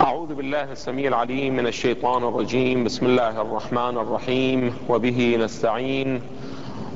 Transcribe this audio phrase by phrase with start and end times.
[0.00, 2.84] أعوذ بالله السميع العليم من الشيطان الرجيم.
[2.84, 4.74] بسم الله الرحمن الرحيم.
[4.88, 6.20] وبه نستعين.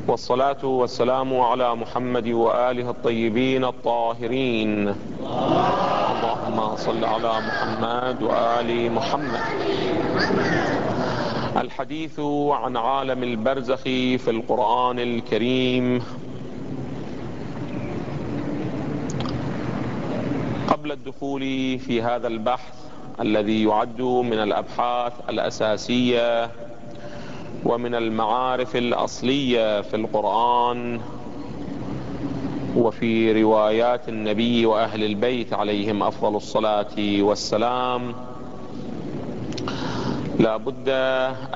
[0.09, 4.95] والصلاة والسلام على محمد وآله الطيبين الطاهرين.
[6.19, 9.41] اللهم صل على محمد وآل محمد.
[11.57, 13.83] الحديث عن عالم البرزخ
[14.19, 16.03] في القرآن الكريم.
[20.71, 21.41] قبل الدخول
[21.79, 22.75] في هذا البحث
[23.21, 26.51] الذي يعد من الأبحاث الأساسية
[27.65, 31.01] ومن المعارف الأصلية في القرآن
[32.77, 38.15] وفي روايات النبي وأهل البيت عليهم أفضل الصلاة والسلام
[40.39, 40.89] لا بد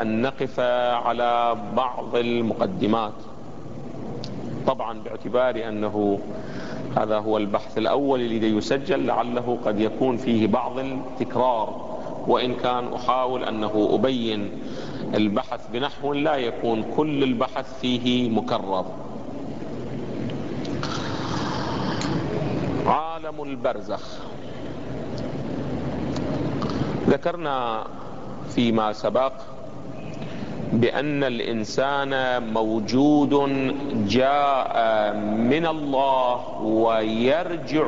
[0.00, 0.60] أن نقف
[1.04, 3.12] على بعض المقدمات.
[4.66, 6.18] طبعا باعتبار أنه
[6.96, 13.44] هذا هو البحث الأول الذي يسجل لعله قد يكون فيه بعض التكرار وإن كان أحاول
[13.44, 14.50] أنه أبين
[15.14, 18.84] البحث بنحو لا يكون كل البحث فيه مكرر.
[22.86, 24.18] عالم البرزخ.
[27.08, 27.84] ذكرنا
[28.48, 29.32] فيما سبق
[30.74, 33.32] بأن الإنسان موجود
[34.08, 34.74] جاء
[35.52, 37.86] من الله ويرجع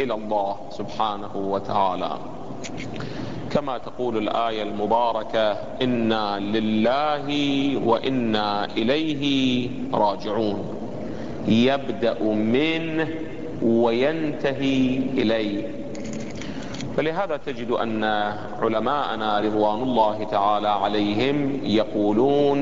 [0.00, 2.10] إلى الله سبحانه وتعالى.
[3.50, 7.26] كما تقول الآية المباركة إنا لله
[7.86, 9.22] وإنا إليه
[9.94, 10.64] راجعون.
[11.48, 13.08] يبدأ منه
[13.62, 15.62] وينتهي إليه.
[16.98, 18.04] فلهذا تجد أن
[18.62, 22.58] علماءنا رضوان الله تعالى عليهم يقولون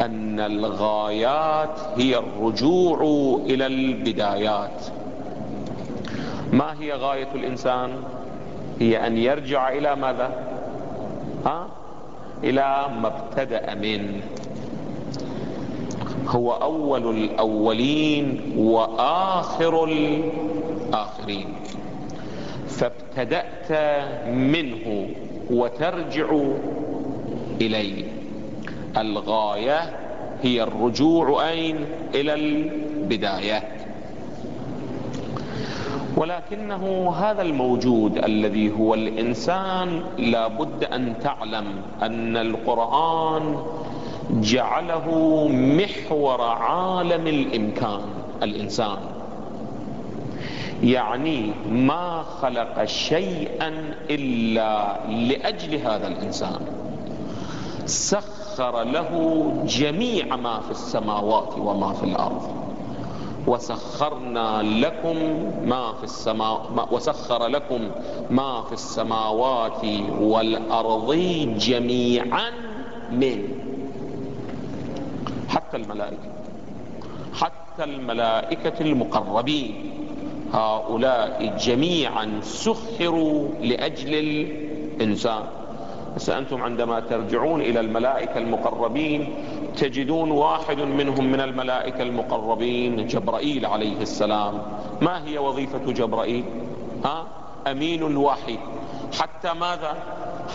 [0.00, 3.00] أن الغايات هي الرجوع
[3.46, 4.84] إلى البدايات.
[6.52, 7.90] ما هي غاية الإنسان؟
[8.80, 10.30] هي أن يرجع إلى ماذا؟
[11.46, 11.66] ها؟
[12.44, 14.22] إلى ما ابتدأ منه
[16.26, 21.54] هو أول الأولين وآخر الآخرين.
[22.80, 23.72] فابتدأت
[24.28, 25.08] منه
[25.50, 26.26] وترجع
[27.60, 28.04] إليه.
[28.96, 29.80] الغاية
[30.42, 31.76] هي الرجوع أين؟
[32.14, 33.62] إلى البداية.
[36.16, 41.66] ولكنه هذا الموجود الذي هو الإنسان لابد أن تعلم
[42.02, 43.56] أن القرآن
[44.30, 48.00] جعله محور عالم الإمكان
[48.42, 49.19] الإنسان.
[50.82, 56.60] يعني ما خلق شيئا إلا لأجل هذا الإنسان.
[57.84, 59.10] سخر له
[59.66, 62.42] جميع ما في السماوات وما في الأرض.
[63.46, 65.16] وسخرنا لكم
[65.64, 67.90] ما في السماء وسخر لكم
[68.30, 69.84] ما في السماوات
[70.20, 71.14] والأرض
[71.58, 72.50] جميعا
[73.12, 73.48] من
[75.48, 76.30] حتى الملائكة.
[77.34, 79.90] حتى الملائكة المقربين.
[80.52, 85.42] هؤلاء جميعا سخروا لأجل الإنسان
[86.16, 89.34] بس أنتم عندما ترجعون إلى الملائكة المقربين
[89.76, 94.62] تجدون واحد منهم من الملائكة المقربين جبرائيل عليه السلام.
[95.00, 96.44] ما هي وظيفة جبرائيل؟
[97.04, 97.26] ها؟
[97.66, 98.58] أمين الوحي
[99.18, 99.94] حتى ماذا؟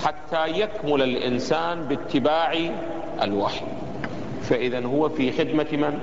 [0.03, 2.69] حتى يكمل الإنسان باتباع
[3.21, 3.65] الوحي.
[4.41, 5.99] فإذا هو في خدمة من؟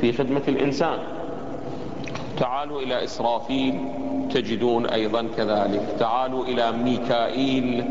[0.00, 0.98] في خدمة الإنسان.
[2.38, 3.88] تعالوا إلى إسرافيل
[4.34, 5.96] تجدون أيضا كذلك.
[5.98, 7.84] تعالوا إلى ميكائيل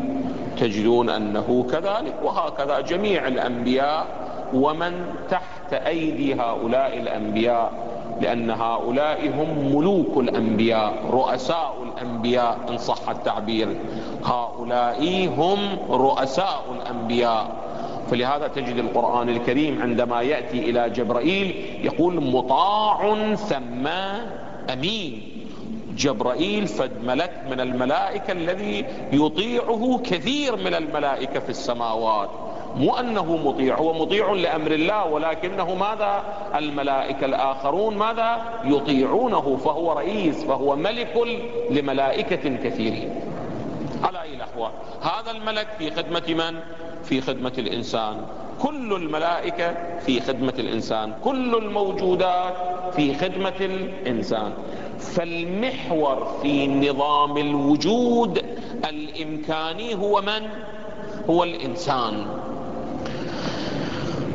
[0.60, 2.14] تجدون أنه كذلك.
[2.22, 4.06] وهكذا جميع الأنبياء
[4.54, 4.92] ومن
[5.30, 7.72] تحت أيدي هؤلاء الأنبياء
[8.20, 13.76] لأن هؤلاء هم ملوك الأنبياء رؤساء الأنبياء إن صح التعبير.
[14.24, 15.58] هؤلاء هم
[15.90, 17.63] رؤساء الأنبياء.
[18.14, 23.86] فلهذا تجد القرآن الكريم عندما يأتي إلى جبرائيل يقول مطاع ثم
[24.72, 25.22] أمين.
[25.96, 32.30] جبرائيل فد ملك من الملائكة الذي يطيعه كثير من الملائكة في السماوات.
[32.76, 36.22] مو أنه مطيع هو مطيع لأمر الله ولكنه ماذا؟
[36.54, 41.14] الملائكة الآخرون ماذا؟ يطيعونه فهو رئيس فهو ملك
[41.70, 43.20] لملائكة كثيرين.
[44.04, 44.70] على أي الأحوال
[45.02, 46.60] هذا الملك في خدمة من؟
[47.04, 48.16] في خدمة الإنسان.
[48.62, 49.74] كل الملائكة
[50.06, 51.12] في خدمة الإنسان.
[51.24, 52.54] كل الموجودات
[52.96, 54.52] في خدمة الإنسان.
[54.98, 58.44] فالمحور في نظام الوجود
[58.88, 60.48] الإمكاني هو من؟
[61.30, 62.26] هو الإنسان.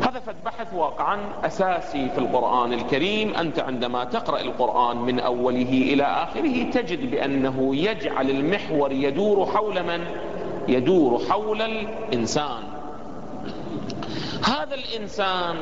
[0.01, 3.35] هذا مسافة بحث واقعا أساسي في القرآن الكريم.
[3.35, 10.03] أنت عندما تقرأ القرآن من أوله إلى آخره تجد بأنه يجعل المحور يدور حول من؟
[10.67, 12.63] يدور حول الإنسان.
[14.43, 15.55] هذا الإنسان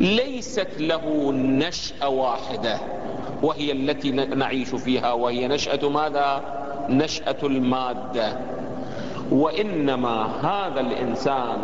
[0.00, 2.78] ليست له نشأة واحدة
[3.42, 6.40] وهي التي نعيش فيها وهي نشأة ماذا؟
[6.88, 8.38] نشأة المادة.
[9.30, 11.58] وإنما هذا الإنسان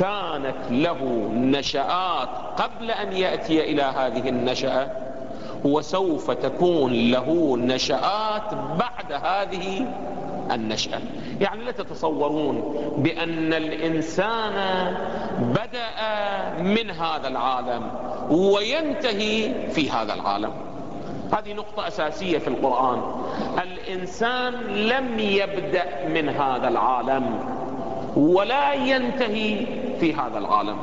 [0.00, 4.90] كانت له نشآت قبل أن يأتي إلى هذه النشأة
[5.64, 9.86] وسوف تكون له نشآت بعد هذه
[10.50, 11.00] النشأة.
[11.40, 12.62] يعني لا تتصورون
[12.98, 14.54] بأن الإنسان
[15.38, 17.90] بدأ من هذا العالم
[18.30, 20.52] وينتهي في هذا العالم.
[21.32, 23.02] هذه نقطة أساسية في القرآن.
[23.62, 27.38] الإنسان لم يبدأ من هذا العالم
[28.16, 29.66] ولا ينتهي
[30.00, 30.76] في هذا العالم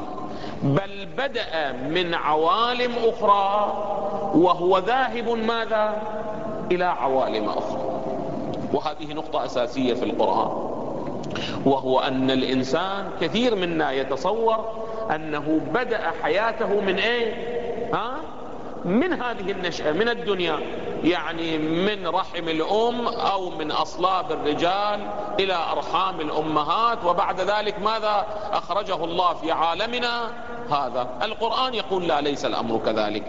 [0.63, 3.73] بل بدأ من عوالم أخرى
[4.35, 6.01] وهو ذاهب ماذا؟
[6.71, 7.84] إلى عوالم أخرى.
[8.75, 10.75] وهذه نقطة أساسية في القرآن
[11.65, 14.85] وهو أن الإنسان كثير منا يتصور
[15.15, 17.33] أنه بدأ حياته من إيه
[17.93, 18.15] ها؟
[18.85, 20.59] من هذه النشأة من الدنيا
[21.03, 25.07] يعني من رحم الأم أو من أصلاب الرجال
[25.39, 30.29] إلى أرحام الأمهات وبعد ذلك ماذا أخرجه الله في عالمنا
[30.71, 31.07] هذا.
[31.23, 33.23] القرآن يقول لا ليس الأمر كذلك.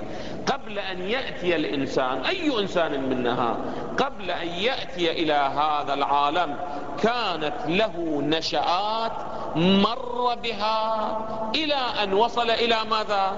[0.47, 3.57] قبل أن يأتي الإنسان أي إنسان منها؟
[3.99, 6.57] قبل أن يأتي إلى هذا العالم
[7.03, 9.13] كانت له نشآت
[9.57, 11.19] مر بها
[11.55, 13.33] إلى أن وصل إلى ماذا؟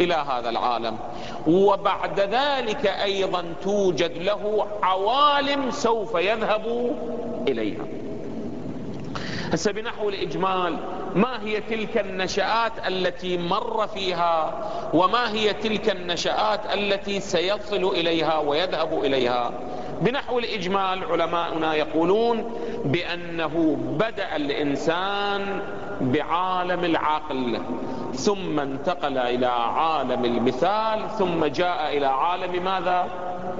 [0.00, 0.98] إلى هذا العالم.
[1.46, 6.96] وبعد ذلك أيضا توجد له عوالم سوف يذهب
[7.48, 7.84] إليها.
[9.52, 10.76] هسه بنحو الإجمال
[11.14, 14.54] ما هي تلك النشآت التي مر فيها
[14.94, 19.50] وما هي تلك النشآت التي سيصل إليها ويذهب إليها
[20.00, 22.50] بنحو الإجمال علماؤنا يقولون
[22.84, 25.60] بأنه بدأ الإنسان
[26.00, 27.60] بعالم العقل
[28.14, 33.08] ثم انتقل إلى عالم المثال ثم جاء إلى عالم ماذا؟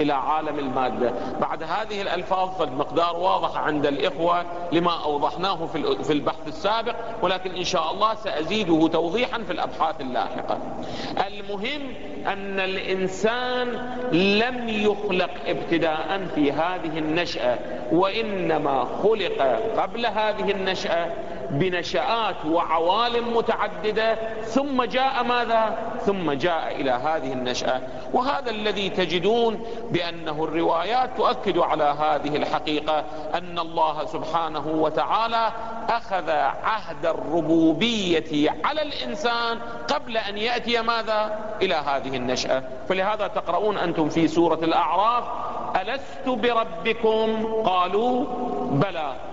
[0.01, 1.13] إلى عالم المادة.
[1.41, 5.65] بعد هذه الألفاظ فالمقدار واضح عند الإخوة لما أوضحناه
[6.03, 10.57] في البحث السابق ولكن إن شاء الله سأزيده توضيحا في الأبحاث اللاحقة.
[11.27, 11.81] المهم
[12.27, 13.67] أن الإنسان
[14.11, 17.59] لم يخلق ابتداء في هذه النشأة
[17.91, 19.41] وإنما خلق
[19.77, 21.09] قبل هذه النشأة
[21.51, 24.15] بنشآت وعوالم متعددة.
[24.41, 27.81] ثم جاء ماذا؟ ثم جاء إلى هذه النشأة.
[28.13, 33.03] وهذا الذي تجدون بأنه الروايات تؤكد على هذه الحقيقة
[33.33, 35.51] أن الله سبحانه وتعالى
[35.89, 36.29] أخذ
[36.63, 39.59] عهد الربوبية على الإنسان
[39.93, 42.63] قبل أن يأتي ماذا؟ إلى هذه النشأة.
[42.89, 45.23] فلهذا تقرؤون أنتم في سورة الأعراف
[45.81, 48.25] ألست بربكم؟ قالوا
[48.71, 49.30] بلى.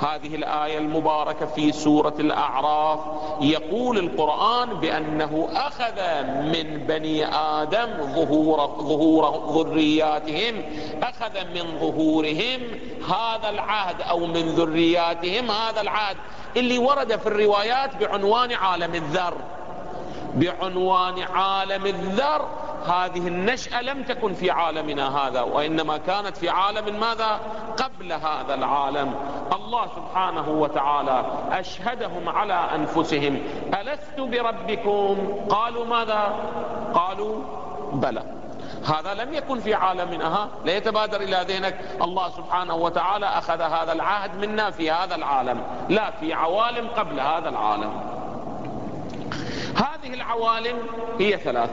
[0.00, 3.00] هذه الآية المباركة في سورة الأعراف.
[3.40, 10.62] يقول القرآن بأنه أخذ من بني آدم ظهور, ظهور ذرياتهم.
[11.02, 12.60] أخذ من ظهورهم
[13.08, 16.16] هذا العهد أو من ذرياتهم هذا العهد.
[16.56, 19.34] اللي ورد في الروايات بعنوان عالم الذر.
[20.34, 22.48] بعنوان عالم الذر
[22.86, 27.40] هذه النشأة لم تكن في عالمنا هذا وإنما كانت في عالم ماذا؟
[27.76, 29.14] قبل هذا العالم.
[29.52, 33.42] الله سبحانه وتعالى أشهدهم على أنفسهم.
[33.80, 35.16] ألست بربكم؟
[35.48, 36.34] قالوا ماذا؟
[36.94, 37.42] قالوا
[37.92, 38.22] بلى.
[38.84, 41.80] هذا لم يكن في عالمنا لا يتبادر إلى ذهنك.
[42.02, 47.48] الله سبحانه وتعالى أخذ هذا العهد منا في هذا العالم لا في عوالم قبل هذا
[47.48, 47.92] العالم.
[49.76, 50.78] هذه العوالم
[51.18, 51.70] هي ثلاث.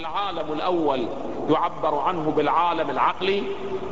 [0.00, 1.08] العالم الأول
[1.50, 3.42] يعبر عنه بالعالم العقلي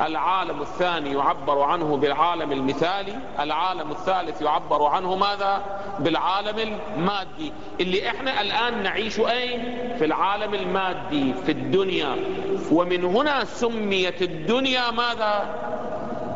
[0.00, 5.62] العالم الثاني يعبر عنه بالعالم المثالي العالم الثالث يعبر عنه ماذا؟
[5.98, 7.52] بالعالم المادي.
[7.80, 12.16] اللي إحنا الآن نعيش أين؟ في العالم المادي في الدنيا.
[12.72, 15.56] ومن هنا سميت الدنيا ماذا؟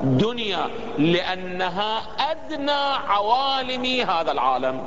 [0.03, 4.83] دنيا لأنها أدنى عوالم هذا العالم.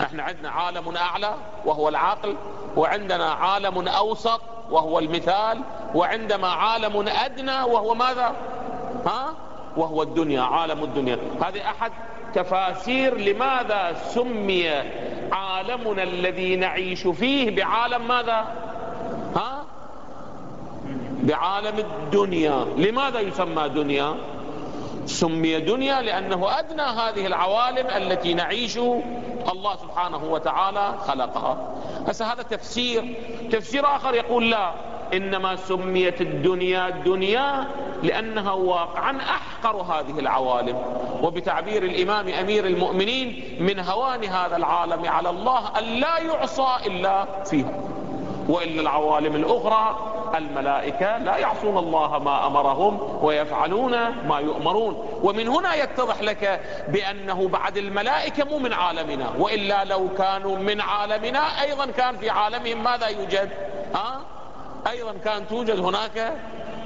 [0.00, 1.34] إحنا عندنا عالم أعلى
[1.64, 2.36] وهو العقل
[2.76, 5.60] وعندنا عالم أوسط وهو المثال
[5.94, 8.32] وعندما عالم أدنى وهو ماذا؟
[9.06, 9.34] ها؟
[9.76, 11.18] وهو الدنيا عالم الدنيا.
[11.42, 11.92] هذه أحد
[12.34, 14.68] تفاسير لماذا سمي
[15.32, 18.46] عالمنا الذي نعيش فيه بعالم ماذا؟
[19.36, 19.64] ها؟
[21.22, 22.64] بعالم الدنيا.
[22.76, 24.16] لماذا يسمى دنيا؟
[25.06, 28.78] سمي دنيا لأنه أدنى هذه العوالم التي نعيش
[29.52, 31.56] الله سبحانه وتعالى خلقها.
[32.08, 33.14] هسه هذا تفسير.
[33.52, 34.72] تفسير آخر يقول لا
[35.14, 37.66] إنما سميت الدنيا دنيا
[38.02, 40.82] لأنها واقعا أحقر هذه العوالم.
[41.22, 47.80] وبتعبير الإمام أمير المؤمنين من هوان هذا العالم على الله أن لا يعصى إلا فيها.
[48.48, 53.90] وإلا العوالم الأخرى الملائكة لا يعصون الله ما أمرهم ويفعلون
[54.28, 60.56] ما يؤمرون ومن هنا يتضح لك بأنه بعد الملائكة مو من عالمنا وإلا لو كانوا
[60.56, 63.50] من عالمنا أيضا كان في عالمهم ماذا يوجد
[63.94, 64.20] ها؟
[64.90, 66.32] أيضا كان توجد هناك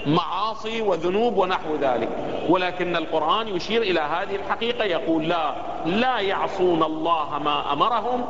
[0.07, 2.09] معاصي وذنوب ونحو ذلك.
[2.49, 5.55] ولكن القرآن يشير إلى هذه الحقيقة يقول لا
[5.87, 8.25] لا يعصون الله ما أمرهم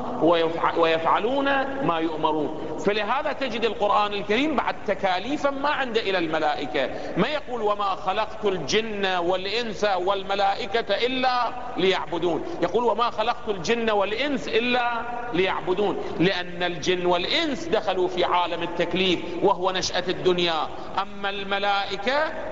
[0.76, 1.44] ويفعلون
[1.86, 2.78] ما يؤمرون.
[2.86, 6.90] فلهذا تجد القرآن الكريم بعد تكاليفا ما عنده إلى الملائكة.
[7.16, 12.44] ما يقول وما خلقت الجن والإنس والملائكة إلا ليعبدون.
[12.62, 14.90] يقول وما خلقت الجن والإنس إلا
[15.32, 15.96] ليعبدون.
[16.20, 20.68] لأن الجن والإنس دخلوا في عالم التكليف وهو نشأة الدنيا.
[21.02, 21.59] أما الملائكة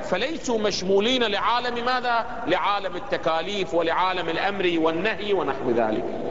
[0.02, 6.27] فليسوا مشمولين لعالم ماذا؟ لعالم التكاليف ولعالم الأمر والنهي ونحو ذلك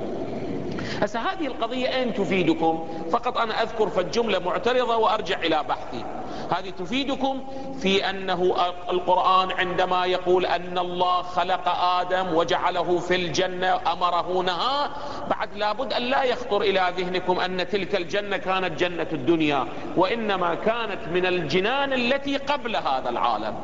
[1.02, 6.06] هسه هذه القضية أين تفيدكم؟ فقط أنا أذكر فالجملة معترضة وأرجع إلى بحثي.
[6.52, 7.44] هذه تفيدكم
[7.80, 8.56] في أنه
[8.90, 14.90] القرآن عندما يقول أن الله خلق آدم وجعله في الجنة أمره نهى
[15.30, 21.08] بعد لابد أن لا يخطر إلى ذهنكم أن تلك الجنة كانت جنة الدنيا وإنما كانت
[21.14, 23.56] من الجنان التي قبل هذا العالم.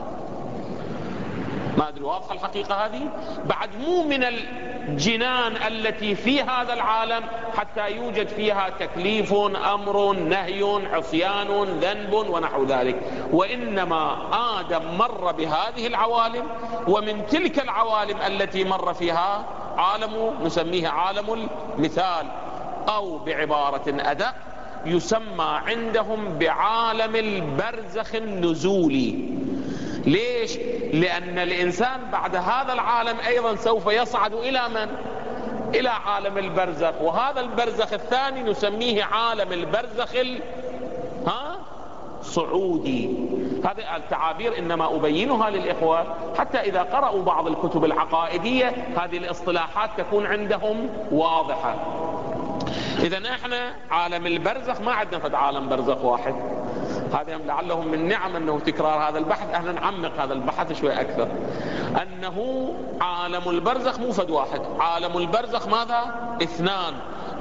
[1.77, 3.01] ما أدري واضحة الحقيقة هذه؟
[3.45, 4.23] بعد مو من
[4.87, 7.23] الجنان التي في هذا العالم
[7.57, 9.33] حتى يوجد فيها تكليف
[9.73, 11.47] أمر نهي عصيان
[11.81, 12.95] ذنب ونحو ذلك.
[13.31, 14.17] وإنما
[14.59, 16.45] آدم مر بهذه العوالم
[16.87, 19.45] ومن تلك العوالم التي مر فيها
[19.77, 21.47] عالم نسميه عالم
[21.77, 22.27] المثال
[22.89, 24.33] أو بعبارة أدق
[24.85, 29.42] يسمى عندهم بعالم البرزخ النزولي.
[30.05, 30.57] ليش؟
[30.93, 34.95] لأن الإنسان بعد هذا العالم أيضا سوف يصعد إلى من؟
[35.75, 37.01] إلى عالم البرزخ.
[37.01, 40.39] وهذا البرزخ الثاني نسميه عالم البرزخ ال...
[41.27, 41.57] ها؟
[42.21, 43.09] صعودي.
[43.65, 46.15] هذه التعابير إنما أبينها للإخوة.
[46.37, 51.75] حتى إذا قرأوا بعض الكتب العقائدية هذه الاصطلاحات تكون عندهم واضحة.
[52.99, 56.35] إذا إحنا عالم البرزخ ما عندنا فد عالم برزخ واحد.
[57.13, 59.53] هذا لعلهم من نعم أنه تكرار هذا البحث.
[59.53, 61.27] إحنا نعمق هذا البحث شوي أكثر.
[62.01, 62.67] أنه
[63.01, 64.61] عالم البرزخ مو فد واحد.
[64.79, 66.93] عالم البرزخ ماذا؟ اثنان.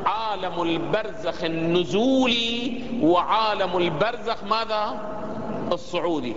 [0.07, 5.01] عالم البرزخ النزولي وعالم البرزخ ماذا؟
[5.73, 6.37] الصعودي.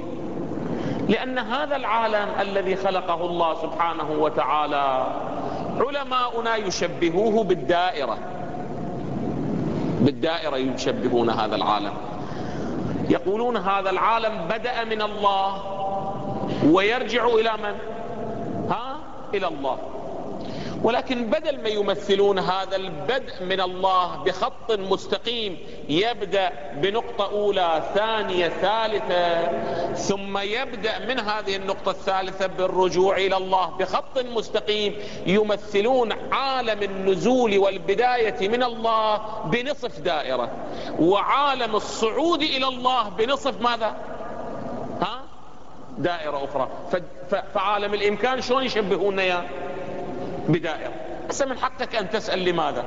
[1.09, 5.07] لأن هذا العالم الذي خلقه الله سبحانه وتعالى
[5.79, 8.17] علماؤنا يشبهوه بالدائرة.
[10.01, 11.93] بالدائرة يشبهون هذا العالم.
[13.09, 15.61] يقولون هذا العالم بدأ من الله
[16.65, 17.75] ويرجع إلى من؟
[18.69, 18.97] ها؟
[19.33, 19.77] إلى الله.
[20.85, 25.57] ولكن بدل ما يمثلون هذا البدء من الله بخط مستقيم
[25.89, 29.51] يبدأ بنقطة أولى ثانية ثالثة
[29.93, 38.47] ثم يبدأ من هذه النقطة الثالثة بالرجوع إلى الله بخط مستقيم يمثلون عالم النزول والبداية
[38.47, 40.51] من الله بنصف دائرة.
[40.99, 43.95] وعالم الصعود إلى الله بنصف ماذا؟
[45.01, 45.21] ها؟
[45.97, 46.69] دائرة أخرى.
[47.53, 49.64] فعالم الإمكان شلون يشبهون يا؟
[50.47, 50.93] بدائرة
[51.29, 52.85] بس من حقك أن تسأل لماذا؟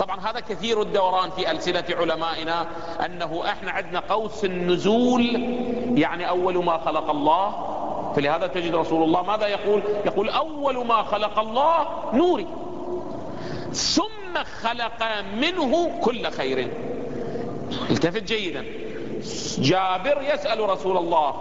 [0.00, 2.66] طبعا هذا كثير الدوران في ألسنة علمائنا
[3.04, 5.22] أنه إحنا عندنا قوس النزول
[5.98, 7.66] يعني أول ما خلق الله.
[8.16, 12.46] فلهذا تجد رسول الله ماذا يقول؟ يقول أول ما خلق الله نوري.
[13.72, 15.02] ثم خلق
[15.34, 16.72] منه كل خير.
[17.90, 18.64] التفت جيدا.
[19.58, 21.34] جابر يسأل رسول الله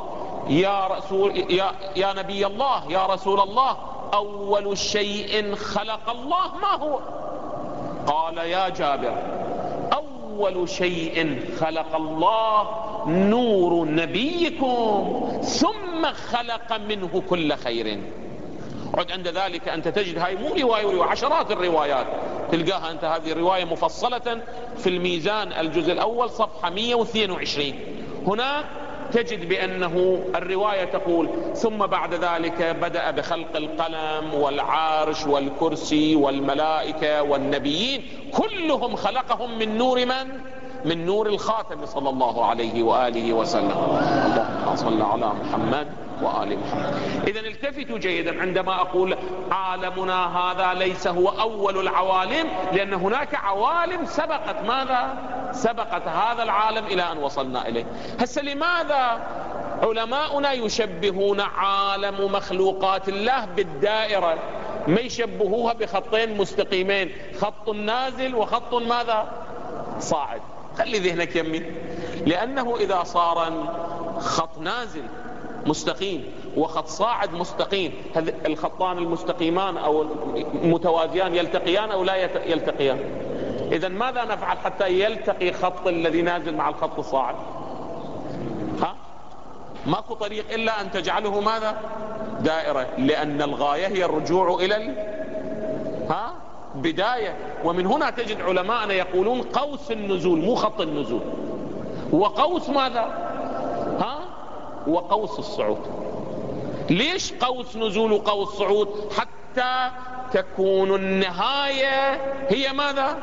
[0.49, 3.77] يا رسول يا, يا نبي الله يا رسول الله
[4.13, 6.99] أول شيء خلق الله ما هو؟
[8.07, 9.13] قال يا جابر
[9.93, 12.67] أول شيء خلق الله
[13.07, 17.99] نور نبيكم ثم خلق منه كل خير.
[18.93, 22.07] عد عند ذلك أنت تجد هاي مو رواية ورواية عشرات الروايات.
[22.51, 24.41] تلقاها أنت هذه الرواية مفصلة
[24.77, 27.73] في الميزان الجزء الأول صفحة 122
[28.27, 28.65] هناك
[29.13, 38.95] تجد بأنه الرواية تقول ثم بعد ذلك بدأ بخلق القلم والعرش والكرسي والملائكة والنبيين كلهم
[38.95, 40.39] خلقهم من نور من؟
[40.85, 43.71] من نور الخاتم صلى الله عليه وآله وسلم.
[43.71, 45.87] اللهم صل على محمد
[46.21, 46.93] وآل محمد.
[47.27, 49.17] إذا التفتوا جيدا عندما أقول
[49.51, 54.55] عالمنا هذا ليس هو أول العوالم لأن هناك عوالم سبقت.
[54.67, 55.13] ماذا؟
[55.51, 57.85] سبقت هذا العالم إلى أن وصلنا إليه.
[58.19, 59.27] هسه لماذا
[59.83, 64.37] علماؤنا يشبهون عالم مخلوقات الله بالدائرة؟
[64.87, 69.31] ما يشبهوها بخطين مستقيمين خط نازل وخط ماذا؟
[69.99, 70.41] صاعد.
[70.77, 71.63] خلي ذهنك يمي
[72.25, 73.53] لأنه إذا صار
[74.19, 75.03] خط نازل
[75.65, 76.23] مستقيم
[76.57, 77.93] وخط صاعد مستقيم
[78.45, 80.05] الخطان المستقيمان أو
[80.53, 82.15] متوازيان يلتقيان أو لا
[82.45, 82.99] يلتقيان؟
[83.71, 87.35] إذا ماذا نفعل حتى يلتقي خط الذي نازل مع الخط الصاعد؟
[88.81, 88.95] ها؟
[89.85, 91.77] ماكو طريق إلا أن تجعله ماذا؟
[92.39, 94.95] دائرة لأن الغاية هي الرجوع إلى ال...
[96.09, 96.33] ها؟
[96.75, 97.35] بداية.
[97.63, 101.21] ومن هنا تجد علماءنا يقولون قوس النزول مو خط النزول.
[102.11, 103.01] وقوس ماذا؟
[103.99, 104.19] ها؟
[104.87, 105.81] وقوس الصعود.
[106.89, 109.89] ليش قوس نزول وقوس صعود؟ حتى
[110.33, 113.17] تكون النهاية هي ماذا؟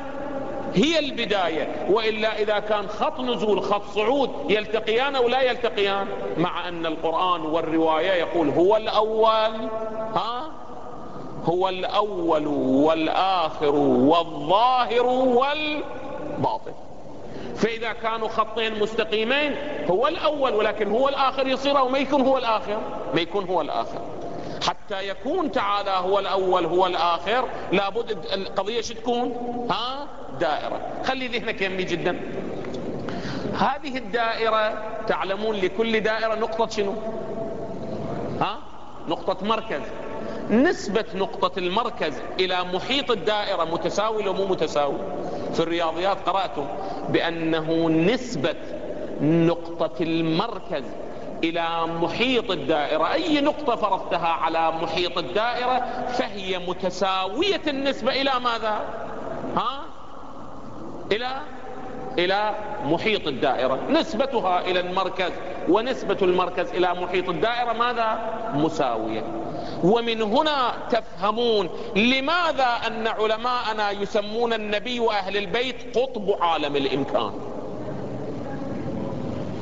[0.76, 1.86] هي البداية.
[1.90, 6.06] وإلا إذا كان خط نزول خط صعود يلتقيان أو لا يلتقيان؟
[6.38, 9.68] مع أن القرآن والرواية يقول هو الأول.
[10.14, 10.50] ها؟
[11.44, 12.46] هو الأول
[12.86, 16.72] والآخر والظاهر والباطن.
[17.56, 19.54] فإذا كانوا خطين مستقيمين
[19.90, 22.80] هو الأول ولكن هو الآخر يصير أو ما يكون هو الآخر؟
[23.14, 24.00] ما يكون هو الآخر.
[24.62, 27.48] حتى يكون تعالى هو الأول هو الآخر.
[27.72, 29.32] لابد القضية شو تكون؟
[29.70, 30.06] ها؟
[30.40, 30.80] دائرة.
[31.04, 32.20] خلي ذهنك يمي جدا.
[33.54, 36.94] هذه الدائرة تعلمون لكل دائرة نقطة شنو؟
[38.40, 38.58] ها؟
[39.08, 39.80] نقطة مركز.
[40.50, 44.98] نسبة نقطة المركز إلى محيط الدائرة متساوي لو مو متساوي.
[45.54, 46.66] في الرياضيات قرأتم
[47.08, 48.56] بأنه نسبة
[49.20, 50.84] نقطة المركز
[51.44, 53.12] إلى محيط الدائرة.
[53.12, 58.80] أي نقطة فرضتها على محيط الدائرة فهي متساوية النسبة إلى ماذا؟
[59.56, 59.80] ها؟
[61.12, 61.28] إلى
[62.18, 63.78] إلى محيط الدائرة.
[63.90, 65.32] نسبتها إلى المركز
[65.68, 68.18] ونسبة المركز إلى محيط الدائرة ماذا؟
[68.54, 69.24] مساوية.
[69.84, 77.32] ومن هنا تفهمون لماذا أن علماءنا يسمون النبي وأهل البيت قطب عالم الإمكان.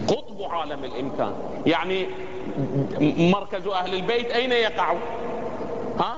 [0.08, 1.32] قطب عالم الإمكان.
[1.66, 2.06] يعني
[3.32, 4.92] مركز أهل البيت أين يقع؟
[5.98, 6.16] ها؟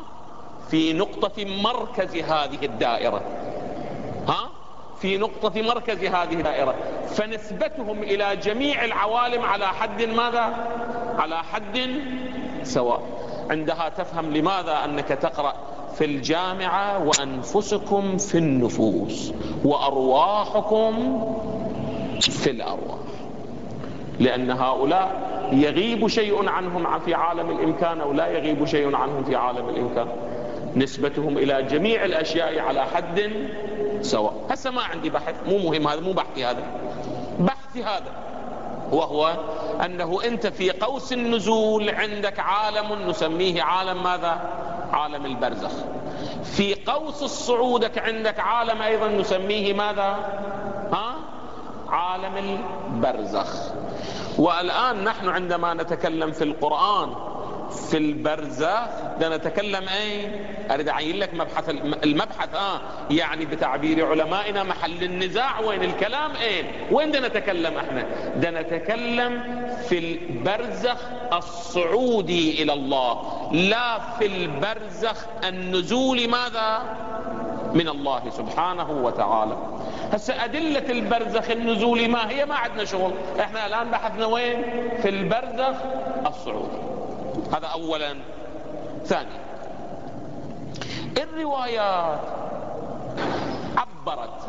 [0.71, 3.21] في نقطة مركز هذه الدائرة.
[4.29, 4.49] ها؟
[5.01, 6.75] في نقطة مركز هذه الدائرة.
[7.09, 10.55] فنسبتهم إلى جميع العوالم على حد ماذا؟
[11.19, 11.91] على حد
[12.63, 13.03] سواء.
[13.51, 15.55] عندها تفهم لماذا أنك تقرأ
[15.95, 19.33] في الجامعة وأنفسكم في النفوس
[19.65, 20.95] وأرواحكم
[22.21, 22.99] في الأرواح.
[24.21, 29.69] لأن هؤلاء يغيب شيء عنهم في عالم الإمكان أو لا يغيب شيء عنهم في عالم
[29.69, 30.09] الإمكان.
[30.77, 33.31] نسبتهم إلى جميع الأشياء على حد
[34.01, 34.35] سواء.
[34.51, 36.63] هسه ما عندي بحث مو مهم هذا مو بحثي هذا.
[37.39, 38.13] بحثي هذا
[38.93, 39.37] وهو
[39.85, 44.41] أنه أنت في قوس النزول عندك عالم نسميه عالم ماذا؟
[44.93, 45.73] عالم البرزخ.
[46.45, 50.17] في قوس الصعودك عندك عالم أيضا نسميه ماذا؟
[50.93, 51.15] ها؟
[51.89, 52.61] عالم
[52.93, 53.73] البرزخ.
[54.39, 57.15] والآن نحن عندما نتكلم في القرآن
[57.91, 58.89] في البرزخ
[59.21, 61.71] ده نتكلم إيه أريد أعين لك مبحث
[62.05, 65.61] المبحث آه يعني بتعبير علمائنا محل النزاع.
[65.61, 69.43] وين الكلام؟ إيه وين ده نتكلم إحنا؟ ده نتكلم
[69.89, 70.97] في البرزخ
[71.33, 73.23] الصعودي إلى الله
[73.53, 76.29] لا في البرزخ النزول.
[76.29, 76.83] ماذا؟
[77.75, 79.57] من الله سبحانه وتعالى.
[80.13, 83.13] هسه أدلة البرزخ النزولي ما هي؟ ما عندنا شغل.
[83.41, 84.63] إحنا الآن بحثنا وين؟
[85.03, 85.77] في البرزخ
[86.27, 86.79] الصعودي
[87.53, 88.15] هذا أولا.
[89.05, 89.41] ثانيا.
[91.23, 92.21] الروايات
[93.77, 94.49] عبرت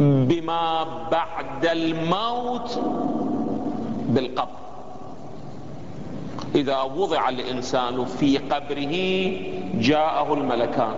[0.00, 2.80] بما بعد الموت
[4.08, 4.48] بالقبر.
[6.54, 8.96] إذا وضع الإنسان في قبره
[9.74, 10.94] جاءه الملكان.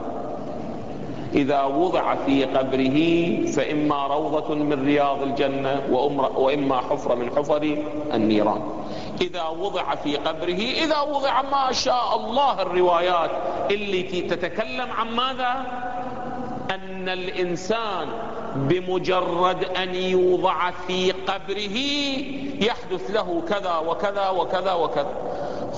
[1.34, 2.98] إذا وضع في قبره
[3.46, 5.82] فإما روضة من رياض الجنة
[6.36, 7.78] وإما حفرة من حفر
[8.14, 8.62] النيران.
[9.20, 13.30] إذا وضع في قبره إذا وضع ما شاء الله الروايات
[13.70, 15.66] اللي تتكلم عن ماذا؟
[16.70, 18.08] أن الإنسان
[18.56, 21.78] بمجرد أن يوضع في قبره
[22.66, 25.12] يحدث له كذا وكذا وكذا وكذا.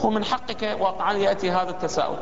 [0.04, 2.16] هو من حقك واقعا يأتي هذا التساؤل.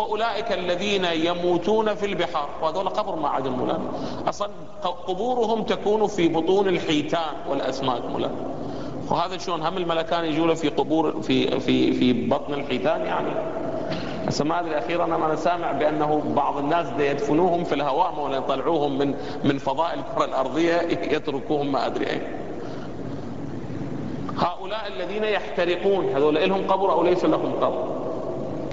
[0.00, 3.88] أولئك الذين يموتون في البحار وهذول قبر ما عاد الملام
[4.28, 4.48] أصلا
[4.82, 8.54] قبورهم تكون في بطون الحيتان والأسماك ملام
[9.10, 13.30] وهذا شلون؟ هم الملكان يجوا له في قبور في في في بطن الحيتان يعني.
[14.28, 19.14] هسه ما أدري أخيرا أنا سامع بأنه بعض الناس يدفنوهم في الهواء ولا يطلعوهم من
[19.44, 22.22] من فضاء الكرة الأرضية يتركوهم ما أدري اين
[24.38, 28.03] هؤلاء الذين يحترقون هذول لهم قبر أو ليس لهم قبر؟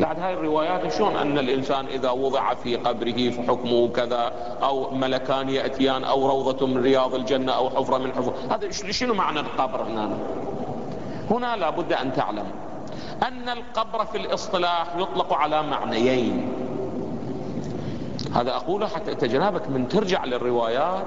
[0.01, 4.33] بعد هاي الروايات شلون أن الإنسان إذا وضع في قبره فحكمه كذا
[4.63, 8.33] أو ملكان يأتيان أو روضة من رياض الجنة أو حفرة من حفر.
[8.51, 10.17] هذا شنو معنى القبر هنا؟
[11.31, 12.45] هنا لابد أن تعلم
[13.27, 16.53] أن القبر في الإصطلاح يطلق على معنيين.
[18.35, 21.05] هذا أقوله حتى تجنابك من ترجع للروايات.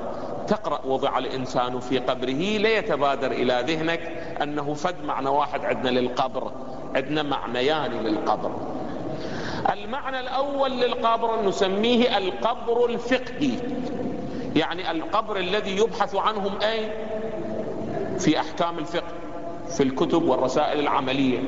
[0.49, 4.01] تقرأ وضع الإنسان في قبره لا يتبادر إلى ذهنك
[4.43, 6.53] أنه فد معنى واحد عندنا للقبر
[6.95, 8.51] عندنا معنيان للقبر.
[9.73, 13.53] المعنى الأول للقبر نسميه القبر الفقهي.
[14.57, 16.91] يعني القبر الذي يبحث عنهم أين؟
[18.19, 19.13] في أحكام الفقه
[19.69, 21.39] في الكتب والرسائل العملية.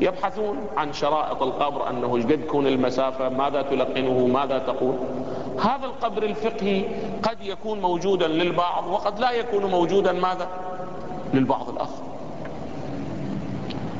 [0.00, 4.94] يبحثون عن شرائط القبر أنه قد تكون المسافة ماذا تلقنه ماذا تقول.
[5.60, 6.84] هذا القبر الفقهي
[7.22, 10.48] قد يكون موجودا للبعض وقد لا يكون موجودا ماذا؟
[11.34, 12.02] للبعض الآخر.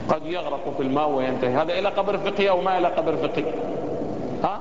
[0.09, 1.55] قد يغرق في الماء وينتهي.
[1.55, 3.53] هذا إلى قبر فقهي أو ما إلى قبر فقهي؟
[4.45, 4.61] ها؟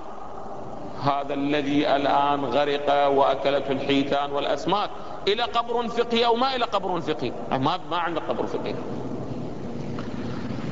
[1.03, 4.89] هذا الذي الآن غرق وأكلته الحيتان والأسماك.
[5.27, 8.75] إلى قبر فقهي أو ما إلى قبر فقهي؟ ما ما عنده قبر فقهي.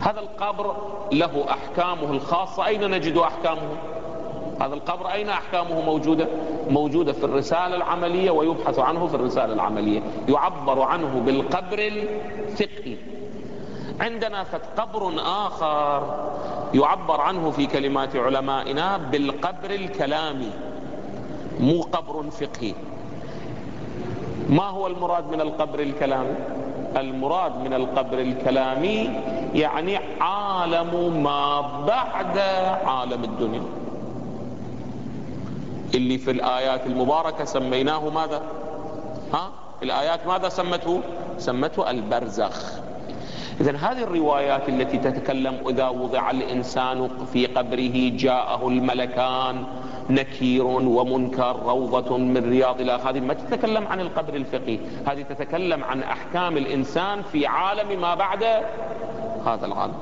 [0.02, 0.76] هذا القبر
[1.12, 2.66] له أحكامه الخاصة.
[2.66, 3.70] أين نجد أحكامه؟
[4.62, 6.28] هذا القبر أين أحكامه موجودة؟
[6.70, 10.02] موجودة في الرسالة العملية ويبحث عنه في الرسالة العملية.
[10.30, 12.98] يعبر عنه بالقبر الفقهي.
[14.00, 14.46] عندنا
[14.78, 16.04] قبر آخر
[16.74, 20.52] يعبر عنه في كلمات علمائنا بالقبر الكلامي
[21.60, 22.74] مو قبر فقهي.
[24.50, 26.36] ما هو المراد من القبر الكلامي؟
[26.98, 29.10] المراد من القبر الكلامي
[29.54, 32.38] يعني عالم ما بعد
[32.86, 33.64] عالم الدنيا.
[35.94, 38.42] اللي في الآيات المباركة سميناه ماذا؟
[39.34, 39.50] ها؟
[39.84, 41.02] الآيات ماذا سمته؟
[41.38, 42.85] سمته البرزخ.
[43.62, 49.66] إذا هذه الروايات التي تتكلم إذا وضع الإنسان في قبره جاءه الملكان
[50.10, 56.04] نكير ومنكر روضة من رياض الله هذه ما تتكلم عن القبر الفقهي هذه تتكلم عن
[56.04, 58.44] أحكام الإنسان في عالم ما بعد
[59.46, 59.96] هذا العالم.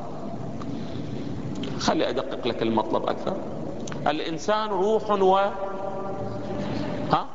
[1.80, 3.38] خلي أدقق لك المطلب أكثر.
[4.08, 5.36] الإنسان روح و
[7.12, 7.26] ها؟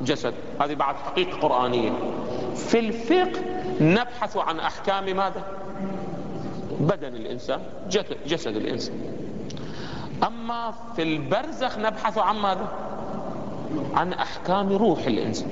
[0.00, 0.34] جسد.
[0.60, 1.92] هذه بعد حقيقة قرآنية.
[2.56, 3.40] في الفقه
[3.80, 5.61] نبحث عن أحكام ماذا؟
[6.82, 7.60] بدن الإنسان
[8.26, 8.94] جسد الإنسان.
[10.26, 12.68] أما في البرزخ نبحث عن ماذا؟
[13.94, 15.48] عن أحكام روح الإنسان.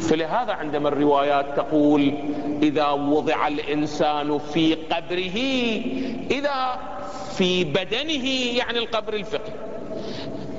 [0.00, 2.14] فلهذا عندما الروايات تقول
[2.62, 5.38] إذا وضع الإنسان في قبره
[6.30, 6.78] إذا
[7.36, 8.26] في بدنه
[8.56, 9.54] يعني القبر الفقهي.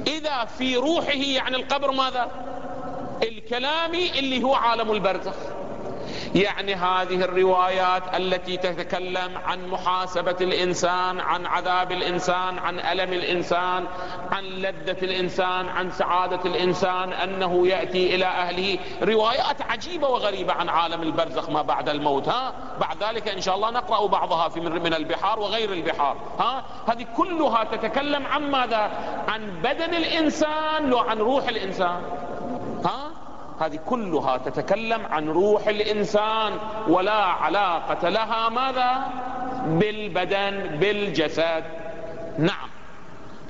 [0.08, 2.28] إذا في روحه يعني القبر ماذا؟
[3.24, 5.36] الكلامي اللي هو عالم البرزخ.
[6.36, 13.86] يعني هذه الروايات التي تتكلم عن محاسبة الإنسان عن عذاب الإنسان عن ألم الإنسان
[14.32, 18.80] عن لذة الإنسان عن سعادة الإنسان أنه يأتي إلى أهله.
[19.04, 23.72] روايات عجيبة وغريبة عن عالم البرزخ ما بعد الموت ها؟ بعد ذلك إن شاء الله
[23.72, 28.92] نقرأ بعضها في من البحار وغير البحار ها؟ هذه كلها تتكلم عن ماذا؟
[29.28, 32.02] عن بدن الإنسان لو عن روح الإنسان
[32.86, 33.21] ها؟
[33.62, 39.08] هذه كلها تتكلم عن روح الإنسان ولا علاقة لها ماذا؟
[39.66, 41.64] بالبدن بالجسد.
[42.38, 42.70] نعم.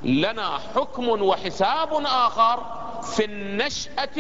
[0.04, 2.60] لنا حكم وحساب آخر
[3.04, 4.16] في النشأة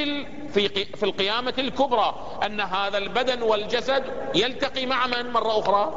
[0.53, 4.03] في في القيامة الكبرى أن هذا البدن والجسد
[4.35, 5.91] يلتقي مع من؟ مرة أخرى.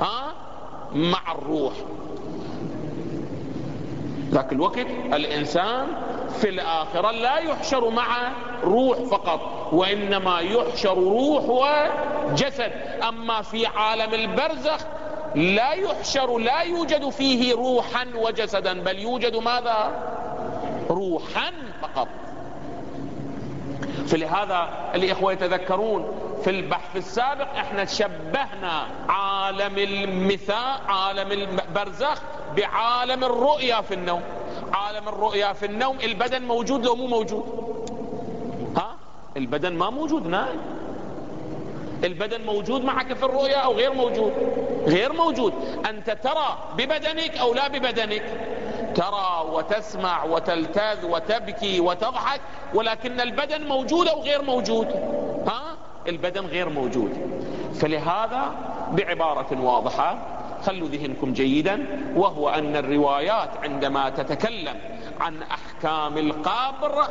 [0.00, 0.34] ها؟
[0.92, 1.72] مع الروح.
[4.30, 5.86] ذاك الوقت الإنسان
[6.40, 8.32] في الآخرة لا يحشر مع
[8.64, 12.72] روح فقط وإنما يحشر روح وجسد.
[13.08, 14.86] أما في عالم البرزخ
[15.34, 20.02] لا يحشر لا يوجد فيه روحا وجسدا بل يوجد ماذا؟
[20.90, 22.08] روحا فقط.
[24.06, 26.06] فلهذا الإخوة يتذكرون
[26.44, 32.22] في البحث السابق إحنا شبهنا عالم المثاء عالم البرزخ
[32.58, 34.22] بعالم الرؤيا في النوم.
[34.72, 37.44] عالم الرؤيا في النوم البدن موجود لو مو موجود؟
[38.76, 38.96] ها؟
[39.36, 40.60] البدن ما موجود نائم
[42.04, 44.32] البدن موجود معك في الرؤيا أو غير موجود؟
[44.86, 45.52] غير موجود.
[45.90, 48.24] أنت ترى ببدنك أو لا ببدنك؟
[48.94, 52.40] ترى وتسمع وتلتذ وتبكي وتضحك
[52.74, 54.86] ولكن البدن موجود أو غير موجود؟
[55.46, 55.62] ها؟
[56.08, 57.12] البدن غير موجود.
[57.74, 58.42] فلهذا
[58.92, 64.74] بعبارة واضحة خلوا ذهنكم جيدا وهو أن الروايات عندما تتكلم
[65.20, 67.04] عن أحكام القبر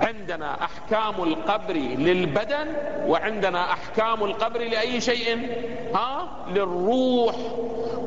[0.00, 2.66] عندنا أحكام القبر للبدن
[3.06, 5.48] وعندنا أحكام القبر لأي شيء؟
[5.94, 7.34] ها؟ للروح.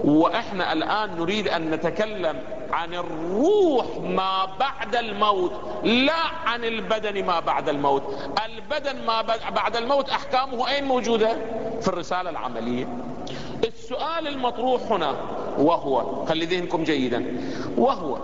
[0.04, 2.40] وإحنا الآن نريد أن نتكلم
[2.72, 5.52] عن الروح ما بعد الموت
[5.84, 8.04] لا عن البدن ما بعد الموت.
[8.46, 9.22] البدن ما
[9.56, 11.36] بعد الموت أحكامه أين موجودة؟
[11.82, 12.88] في الرسالة العملية.
[13.68, 15.16] السؤال المطروح هنا
[15.58, 17.38] وهو خلي ذهنكم جيدا
[17.78, 18.18] وهو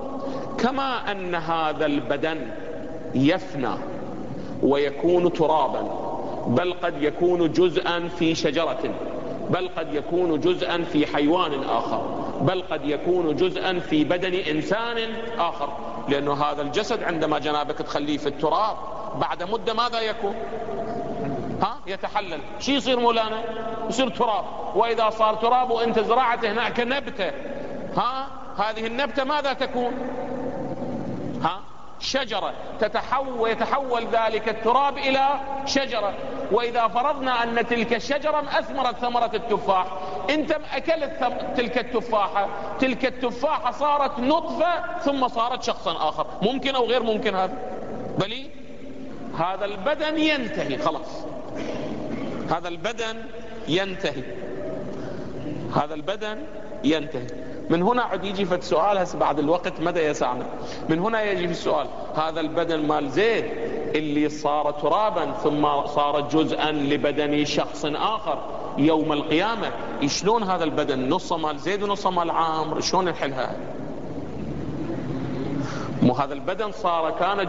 [0.57, 2.51] كما أن هذا البدن
[3.17, 3.73] يفنى
[4.63, 6.07] ويكون ترابا
[6.47, 8.93] بل قد يكون جزءا في شجرة
[9.49, 12.01] بل قد يكون جزءا في حيوان آخر
[12.41, 14.97] بل قد يكون جزءا في بدن إنسان
[15.39, 15.69] آخر.
[16.09, 18.77] لأنه هذا الجسد عندما جنابك تخليه في التراب
[19.19, 20.35] بعد مدة ماذا يكون؟
[21.61, 22.39] ها؟ يتحلل.
[22.59, 23.43] شي يصير مولانا؟
[23.89, 24.45] يصير تراب.
[24.75, 27.31] وإذا صار تراب وانت زرعت هناك نبتة
[27.97, 28.27] ها؟
[28.57, 29.93] هذه النبتة ماذا تكون؟
[31.99, 35.27] شجرة تتحول يتحول ذلك التراب إلى
[35.65, 36.13] شجرة.
[36.51, 39.85] وإذا فرضنا أن تلك الشجرة أثمرت ثمرة التفاح
[40.29, 42.47] أنت أكلت تلك التفاحة
[42.79, 46.27] تلك التفاحة صارت نطفة ثم صارت شخصا آخر.
[46.41, 47.53] ممكن أو غير ممكن هذا؟
[48.17, 48.49] بلي؟
[49.37, 51.25] هذا البدن ينتهي خلاص.
[52.51, 53.23] هذا البدن
[53.67, 54.23] ينتهي.
[55.75, 56.45] هذا البدن
[56.83, 57.46] ينتهي.
[57.69, 60.45] من هنا عد يجي في السؤال هسه بعد الوقت مدى يسعنا.
[60.89, 63.45] من هنا يجي في السؤال هذا البدن مال زيد
[63.95, 68.39] اللي صار ترابا ثم صار جزءا لبدن شخص آخر
[68.77, 69.71] يوم القيامة.
[70.07, 73.55] شلون هذا البدن؟ نصه مال زيد ونصه مال عامر شلون نحلها
[76.01, 77.47] مو هذا البدن صار كان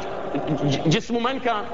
[0.86, 1.64] جسمه من كان؟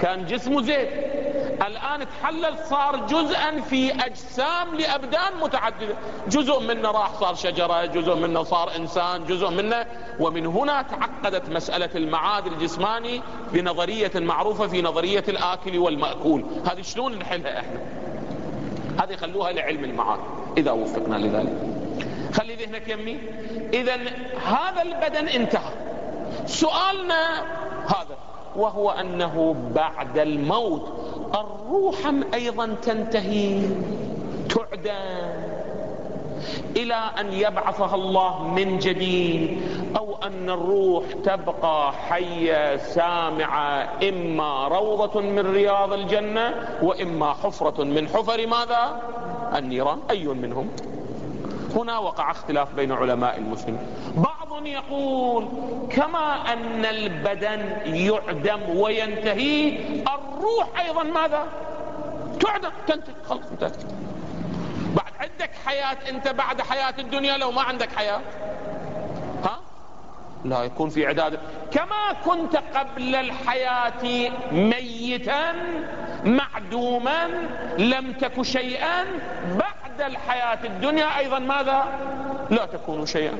[0.00, 1.13] كان جسمه زيد.
[1.62, 5.94] الآن تحلل صار جزءا في أجسام لأبدان متعددة.
[6.28, 9.86] جزء منه راح صار شجرة جزء منه صار إنسان جزء منه.
[10.20, 16.44] ومن هنا تعقدت مسألة المعاد الجسماني بنظرية معروفة في نظرية الآكل والمأكول.
[16.70, 17.80] هذه شلون نحلها إحنا؟
[19.02, 20.20] هذه خلوها لعلم المعاد
[20.56, 21.52] إذا وفقنا لذلك.
[22.34, 23.18] خلي ذهنك يمي.
[23.72, 23.96] إذا
[24.46, 25.72] هذا البدن انتهى.
[26.46, 27.42] سؤالنا
[27.86, 28.16] هذا
[28.56, 31.03] وهو أنه بعد الموت
[31.34, 31.96] الروح
[32.34, 33.60] أيضا تنتهي.
[34.48, 35.54] تعدم
[36.76, 39.60] إلى أن يبعثها الله من جديد
[39.96, 48.46] أو أن الروح تبقى حية سامعة إما روضة من رياض الجنة وإما حفرة من حفر
[48.46, 49.00] ماذا؟
[49.56, 49.98] النيران.
[50.10, 50.68] أي منهم؟
[51.76, 53.86] هنا وقع اختلاف بين علماء المسلمين.
[54.62, 55.48] يقول
[55.90, 57.60] كما أن البدن
[57.94, 61.46] يعدم وينتهي الروح أيضا ماذا؟
[62.40, 63.76] تعدم تنتهي خلص انتهت
[64.96, 68.20] بعد عندك حياة أنت بعد حياة الدنيا لو ما عندك حياة؟
[69.44, 69.60] ها؟
[70.44, 71.38] لا يكون في عداد
[71.70, 75.52] كما كنت قبل الحياة ميتا
[76.24, 77.26] معدوما
[77.78, 79.04] لم تك شيئا
[79.58, 81.84] بعد الحياة الدنيا أيضا ماذا؟
[82.50, 83.38] لا تكون شيئا.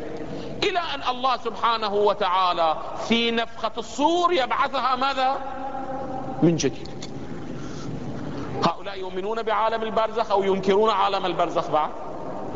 [0.62, 2.76] إلى أن الله سبحانه وتعالى
[3.08, 5.36] في نفخة الصور يبعثها ماذا؟
[6.42, 6.88] من جديد.
[8.64, 11.90] هؤلاء يؤمنون بعالم البرزخ أو ينكرون عالم البرزخ بعد؟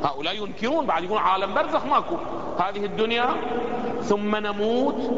[0.04, 2.16] هؤلاء ينكرون بعد يقولون عالم برزخ ماكو.
[2.58, 3.26] هذه الدنيا
[4.02, 5.10] ثم نموت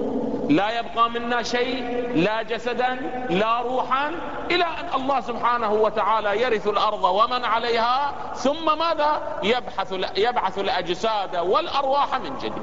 [0.51, 2.95] لا يبقى منا شيء لا جسدا
[3.31, 4.09] لا روحا
[4.51, 12.21] إلى أن الله سبحانه وتعالى يرث الأرض ومن عليها ثم ماذا؟ يبحث يبعث الأجساد والأرواح
[12.21, 12.63] من جديد.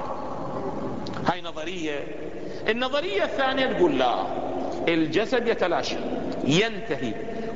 [1.28, 2.08] هاي نظرية.
[2.70, 4.14] النظرية الثانية تقول لا
[4.88, 5.98] الجسد يتلاشى
[6.44, 7.14] ينتهي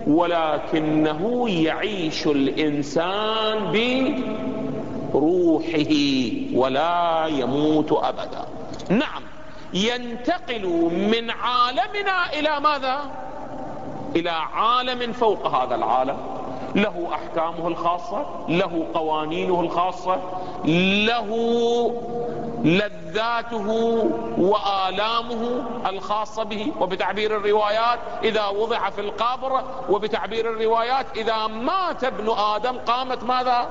[0.08, 3.72] ولكنه يعيش الإنسان
[5.14, 5.94] بروحه
[6.54, 8.46] ولا يموت أبدا.
[8.90, 9.31] نعم
[9.74, 10.66] ينتقل
[11.12, 13.00] من عالمنا إلى ماذا؟
[14.16, 16.18] إلى عالم فوق هذا العالم.
[16.76, 20.18] له أحكامه الخاصة له قوانينه الخاصة
[21.06, 21.30] له
[22.64, 23.68] لذاته
[24.38, 26.72] وآلامه الخاصة به.
[26.80, 33.70] وبتعبير الروايات إذا وضع في القبر وبتعبير الروايات إذا مات ابن آدم قامت ماذا؟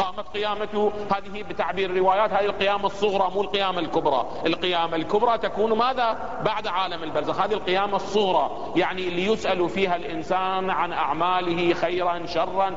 [0.00, 4.26] قامت قيامته هذه بتعبير الروايات هذه القيامة الصغرى مو القيامة الكبرى.
[4.46, 7.40] القيامة الكبرى تكون ماذا؟ بعد عالم البرزخ.
[7.40, 12.76] هذه القيامة الصغرى يعني اللي يسأل فيها الإنسان عن أعماله خيرا شرا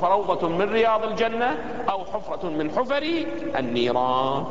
[0.00, 1.58] فروضة من رياض الجنة
[1.90, 3.02] أو حفرة من حفر
[3.58, 4.44] النيران.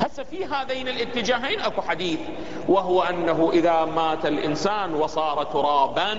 [0.00, 2.18] هسه في هذين الاتجاهين اكو حديث
[2.68, 6.12] وهو انه اذا مات الانسان وصار ترابا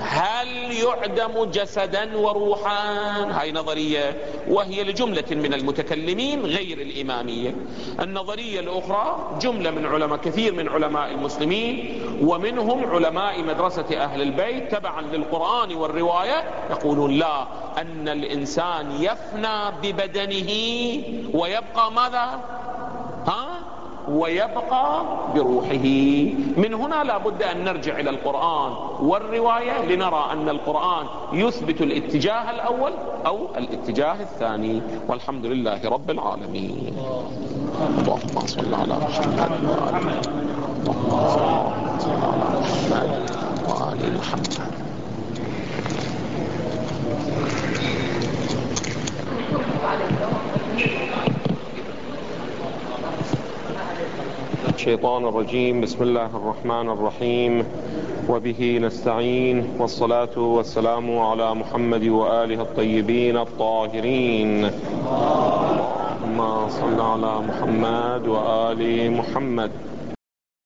[0.00, 2.84] هل يعدم جسدا وروحا؟
[3.30, 4.16] هاي نظرية
[4.48, 7.54] وهي لجملة من المتكلمين غير الإمامية.
[8.00, 15.02] النظرية الأخرى جملة من علماء كثير من علماء المسلمين ومنهم علماء مدرسة أهل البيت تبعا
[15.02, 17.46] للقرآن والرواية يقولون لا
[17.78, 20.50] أن الإنسان يفنى ببدنه
[21.34, 22.40] ويبقى ماذا؟
[24.10, 25.02] ويبقى
[25.34, 25.86] بروحه.
[26.56, 32.92] من هنا لا بد أن نرجع إلى القرآن والرواية لنرى أن القرآن يثبت الاتجاه الأول
[33.26, 34.82] أو الاتجاه الثاني.
[35.08, 36.94] والحمد لله رب العالمين.
[37.98, 39.50] اللهم صل على محمد
[40.88, 43.30] اللهم صل على محمد
[43.68, 44.58] وآل محمد.
[54.78, 55.80] الشيطان الرجيم.
[55.80, 57.64] بسم الله الرحمن الرحيم.
[58.28, 59.68] وبه نستعين.
[59.78, 64.64] والصلاة والسلام على محمد وآله الطيبين الطاهرين.
[64.64, 69.70] اللهم صل على محمد وآل محمد.